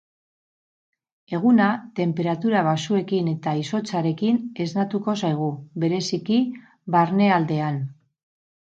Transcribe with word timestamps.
Eguna 1.39 1.67
tenperatura 1.99 2.63
baxuekin 2.69 3.31
eta 3.35 3.55
izotzarekin 3.65 4.43
esnatuko 4.67 5.19
zaigu, 5.29 5.55
bereziki 5.87 6.45
barnealdean. 6.99 7.81